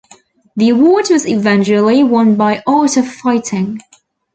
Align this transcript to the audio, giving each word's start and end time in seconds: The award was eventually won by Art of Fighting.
The 0.55 0.69
award 0.69 1.11
was 1.11 1.27
eventually 1.27 2.03
won 2.03 2.35
by 2.35 2.63
Art 2.65 2.97
of 2.97 3.07
Fighting. 3.07 3.79